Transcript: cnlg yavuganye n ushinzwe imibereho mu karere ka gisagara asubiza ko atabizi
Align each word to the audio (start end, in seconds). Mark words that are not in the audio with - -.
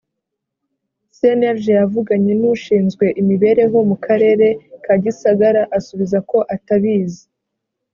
cnlg 1.15 1.65
yavuganye 1.79 2.33
n 2.41 2.43
ushinzwe 2.53 3.05
imibereho 3.21 3.77
mu 3.89 3.97
karere 4.05 4.47
ka 4.83 4.93
gisagara 5.03 5.61
asubiza 5.77 6.17
ko 6.29 6.37
atabizi 6.55 7.23